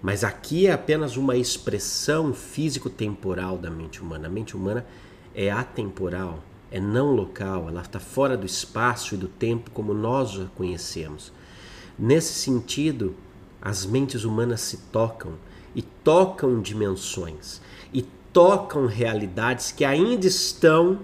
Mas 0.01 0.23
aqui 0.23 0.67
é 0.67 0.71
apenas 0.71 1.17
uma 1.17 1.35
expressão 1.35 2.33
físico-temporal 2.33 3.57
da 3.57 3.69
mente 3.69 4.01
humana. 4.01 4.27
A 4.27 4.31
mente 4.31 4.55
humana 4.55 4.85
é 5.33 5.49
atemporal, 5.49 6.43
é 6.71 6.79
não 6.79 7.11
local, 7.11 7.67
ela 7.67 7.81
está 7.81 7.99
fora 7.99 8.37
do 8.37 8.45
espaço 8.45 9.15
e 9.15 9.17
do 9.17 9.27
tempo 9.27 9.71
como 9.71 9.93
nós 9.93 10.39
a 10.39 10.45
conhecemos. 10.55 11.31
Nesse 11.97 12.33
sentido, 12.33 13.15
as 13.61 13.85
mentes 13.85 14.23
humanas 14.23 14.61
se 14.61 14.77
tocam 14.91 15.33
e 15.73 15.81
tocam 15.81 16.61
dimensões 16.61 17.61
e 17.93 18.03
tocam 18.31 18.85
realidades 18.85 19.71
que 19.71 19.83
ainda 19.83 20.27
estão 20.27 20.99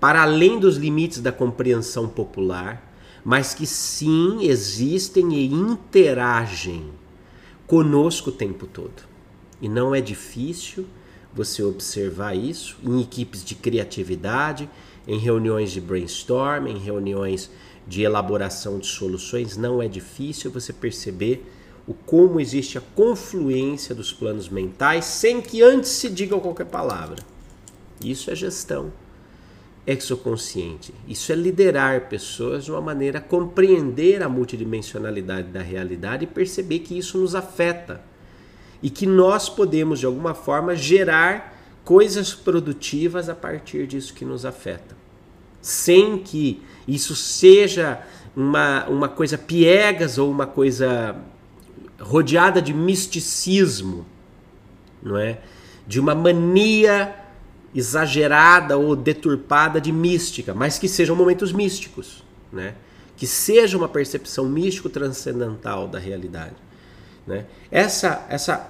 para 0.00 0.22
além 0.22 0.58
dos 0.58 0.76
limites 0.76 1.20
da 1.20 1.30
compreensão 1.30 2.08
popular, 2.08 2.91
mas 3.24 3.54
que 3.54 3.66
sim 3.66 4.44
existem 4.44 5.32
e 5.34 5.46
interagem 5.46 6.90
conosco 7.66 8.30
o 8.30 8.32
tempo 8.32 8.66
todo. 8.66 9.02
E 9.60 9.68
não 9.68 9.94
é 9.94 10.00
difícil 10.00 10.86
você 11.32 11.62
observar 11.62 12.36
isso 12.36 12.76
em 12.82 13.00
equipes 13.00 13.44
de 13.44 13.54
criatividade, 13.54 14.68
em 15.06 15.18
reuniões 15.18 15.70
de 15.70 15.80
brainstorm, 15.80 16.66
em 16.66 16.78
reuniões 16.78 17.50
de 17.86 18.02
elaboração 18.02 18.78
de 18.78 18.86
soluções, 18.86 19.56
não 19.56 19.82
é 19.82 19.88
difícil 19.88 20.50
você 20.50 20.72
perceber 20.72 21.44
o 21.86 21.94
como 21.94 22.38
existe 22.38 22.78
a 22.78 22.80
confluência 22.80 23.94
dos 23.94 24.12
planos 24.12 24.48
mentais 24.48 25.04
sem 25.04 25.40
que 25.40 25.62
antes 25.62 25.90
se 25.90 26.08
diga 26.08 26.38
qualquer 26.38 26.66
palavra. 26.66 27.16
Isso 28.04 28.30
é 28.30 28.36
gestão 28.36 28.92
exoconsciente. 29.86 30.94
Isso 31.08 31.32
é 31.32 31.34
liderar 31.34 32.08
pessoas 32.08 32.64
de 32.64 32.70
uma 32.70 32.80
maneira 32.80 33.18
a 33.18 33.22
compreender 33.22 34.22
a 34.22 34.28
multidimensionalidade 34.28 35.48
da 35.48 35.60
realidade 35.60 36.24
e 36.24 36.26
perceber 36.26 36.80
que 36.80 36.96
isso 36.96 37.18
nos 37.18 37.34
afeta 37.34 38.00
e 38.82 38.90
que 38.90 39.06
nós 39.06 39.48
podemos 39.48 40.00
de 40.00 40.06
alguma 40.06 40.34
forma 40.34 40.74
gerar 40.74 41.58
coisas 41.84 42.32
produtivas 42.32 43.28
a 43.28 43.34
partir 43.34 43.86
disso 43.86 44.14
que 44.14 44.24
nos 44.24 44.46
afeta, 44.46 44.96
sem 45.60 46.18
que 46.18 46.62
isso 46.86 47.14
seja 47.14 48.02
uma, 48.36 48.86
uma 48.88 49.08
coisa 49.08 49.36
piegas 49.36 50.16
ou 50.18 50.30
uma 50.30 50.46
coisa 50.46 51.16
rodeada 52.00 52.62
de 52.62 52.72
misticismo, 52.72 54.06
não 55.02 55.16
é? 55.16 55.40
De 55.86 55.98
uma 56.00 56.14
mania 56.14 57.21
exagerada 57.74 58.76
ou 58.76 58.94
deturpada 58.94 59.80
de 59.80 59.92
mística, 59.92 60.54
mas 60.54 60.78
que 60.78 60.88
sejam 60.88 61.16
momentos 61.16 61.52
místicos, 61.52 62.22
né? 62.52 62.74
Que 63.16 63.26
seja 63.26 63.76
uma 63.76 63.88
percepção 63.88 64.48
místico 64.48 64.88
transcendental 64.88 65.88
da 65.88 65.98
realidade, 65.98 66.56
né? 67.26 67.46
Essa 67.70 68.26
essa 68.28 68.68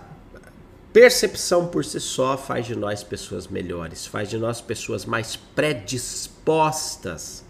percepção 0.92 1.68
por 1.68 1.84
si 1.84 1.98
só 1.98 2.36
faz 2.36 2.66
de 2.66 2.76
nós 2.76 3.02
pessoas 3.02 3.48
melhores, 3.48 4.06
faz 4.06 4.28
de 4.28 4.36
nós 4.36 4.60
pessoas 4.60 5.04
mais 5.04 5.36
predispostas 5.36 7.44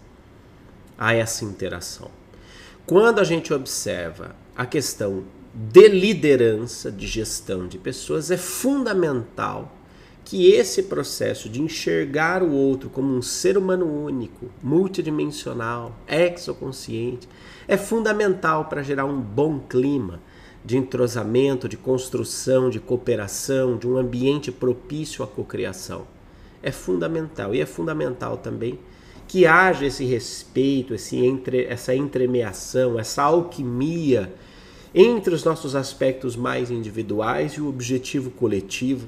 a 0.97 1.13
essa 1.13 1.43
interação. 1.43 2.09
Quando 2.85 3.19
a 3.19 3.23
gente 3.23 3.53
observa 3.53 4.35
a 4.55 4.65
questão 4.65 5.25
de 5.53 5.87
liderança, 5.87 6.91
de 6.91 7.05
gestão 7.05 7.67
de 7.67 7.77
pessoas, 7.77 8.31
é 8.31 8.37
fundamental 8.37 9.71
que 10.25 10.51
esse 10.51 10.83
processo 10.83 11.49
de 11.49 11.61
enxergar 11.61 12.41
o 12.41 12.51
outro 12.51 12.89
como 12.89 13.13
um 13.13 13.21
ser 13.21 13.57
humano 13.57 13.85
único, 13.85 14.49
multidimensional, 14.61 15.95
exoconsciente, 16.07 17.27
é 17.67 17.77
fundamental 17.77 18.65
para 18.65 18.83
gerar 18.83 19.05
um 19.05 19.19
bom 19.19 19.59
clima 19.59 20.19
de 20.65 20.77
entrosamento, 20.77 21.67
de 21.67 21.75
construção, 21.75 22.69
de 22.69 22.79
cooperação, 22.79 23.77
de 23.77 23.87
um 23.87 23.97
ambiente 23.97 24.51
propício 24.51 25.23
à 25.23 25.27
cocriação. 25.27 26.07
É 26.61 26.71
fundamental. 26.71 27.53
E 27.53 27.59
é 27.59 27.65
fundamental 27.65 28.37
também 28.37 28.79
que 29.27 29.45
haja 29.45 29.85
esse 29.85 30.05
respeito, 30.05 30.93
esse 30.93 31.17
entre, 31.17 31.65
essa 31.65 31.93
entremeação, 31.93 32.97
essa 32.97 33.23
alquimia 33.23 34.33
entre 34.95 35.33
os 35.33 35.43
nossos 35.43 35.75
aspectos 35.75 36.35
mais 36.35 36.69
individuais 36.69 37.53
e 37.53 37.61
o 37.61 37.67
objetivo 37.67 38.29
coletivo, 38.29 39.07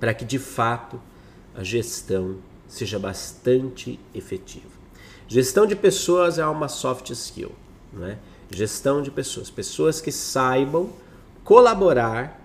para 0.00 0.14
que 0.14 0.24
de 0.24 0.38
fato 0.38 1.00
a 1.54 1.62
gestão 1.62 2.38
seja 2.66 2.98
bastante 2.98 4.00
efetiva. 4.14 4.80
Gestão 5.28 5.66
de 5.66 5.76
pessoas 5.76 6.38
é 6.38 6.46
uma 6.46 6.66
soft 6.66 7.10
skill, 7.10 7.52
não 7.92 8.06
é? 8.06 8.18
Gestão 8.50 9.02
de 9.02 9.10
pessoas, 9.12 9.48
pessoas 9.48 10.00
que 10.00 10.10
saibam 10.10 10.90
colaborar 11.44 12.40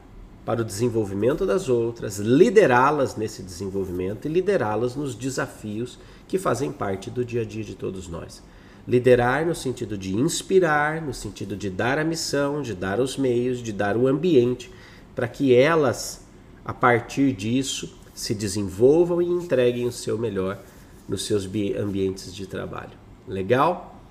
para 0.46 0.62
o 0.62 0.66
desenvolvimento 0.66 1.46
das 1.46 1.70
outras, 1.70 2.20
liderá-las 2.20 3.16
nesse 3.16 3.42
desenvolvimento 3.42 4.28
e 4.28 4.32
liderá-las 4.32 4.96
nos 4.96 5.16
desafios 5.16 5.98
que 6.28 6.38
fazem 6.38 6.72
parte 6.72 7.10
do 7.10 7.26
dia 7.26 7.42
a 7.42 7.46
dia 7.46 7.64
de 7.64 7.74
todos 7.74 8.08
nós. 8.08 8.44
Liderar 8.88 9.46
no 9.48 9.56
sentido 9.56 9.98
de 9.98 10.16
inspirar, 10.16 11.02
no 11.02 11.14
sentido 11.14 11.56
de 11.56 11.72
dar 11.72 11.98
a 11.98 12.04
missão, 12.04 12.62
de 12.62 12.76
dar 12.76 13.00
os 13.00 13.18
meios, 13.18 13.60
de 13.60 13.74
dar 13.74 13.98
o 13.98 14.08
ambiente 14.08 14.72
para 15.16 15.28
que 15.28 15.56
elas, 15.56 16.25
a 16.66 16.74
partir 16.74 17.32
disso, 17.32 17.96
se 18.14 18.34
desenvolvam 18.34 19.22
e 19.22 19.26
entreguem 19.26 19.86
o 19.86 19.92
seu 19.92 20.18
melhor 20.18 20.58
nos 21.08 21.26
seus 21.26 21.46
ambientes 21.46 22.34
de 22.34 22.48
trabalho. 22.48 22.94
Legal? 23.28 24.02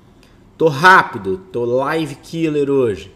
Tô 0.57 0.69
rápido, 0.69 1.39
tô 1.51 1.65
live 1.65 2.15
killer 2.17 2.71
hoje. 2.71 3.13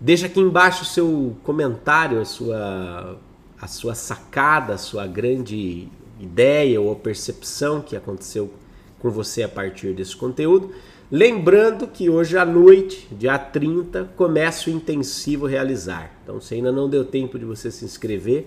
Deixa 0.00 0.26
aqui 0.26 0.38
embaixo 0.38 0.82
o 0.82 0.86
seu 0.86 1.36
comentário, 1.42 2.20
a 2.20 2.24
sua, 2.24 3.18
a 3.60 3.66
sua 3.66 3.94
sacada, 3.94 4.74
a 4.74 4.78
sua 4.78 5.06
grande 5.06 5.88
ideia 6.20 6.80
ou 6.80 6.94
percepção 6.94 7.80
que 7.80 7.96
aconteceu 7.96 8.52
com 9.00 9.10
você 9.10 9.42
a 9.42 9.48
partir 9.48 9.94
desse 9.94 10.14
conteúdo. 10.14 10.70
Lembrando 11.10 11.88
que 11.88 12.08
hoje 12.08 12.38
à 12.38 12.44
noite, 12.44 13.08
dia 13.10 13.36
30, 13.36 14.12
começa 14.16 14.70
o 14.70 14.72
intensivo 14.72 15.44
realizar. 15.44 16.12
Então, 16.22 16.40
se 16.40 16.54
ainda 16.54 16.70
não 16.70 16.88
deu 16.88 17.04
tempo 17.04 17.36
de 17.36 17.44
você 17.44 17.68
se 17.68 17.84
inscrever, 17.84 18.46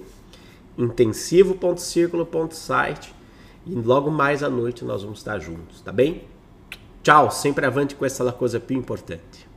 intensivo.circulo.site 0.78 3.16
e 3.66 3.74
logo 3.74 4.12
mais 4.12 4.44
à 4.44 4.50
noite 4.50 4.84
nós 4.84 5.04
vamos 5.04 5.20
estar 5.20 5.40
juntos, 5.40 5.80
tá 5.82 5.92
bem? 5.92 6.24
Tchau, 7.02 7.32
sempre 7.32 7.66
avante 7.66 7.96
com 7.96 8.06
essa 8.06 8.30
coisa 8.32 8.60
importante. 8.78 9.53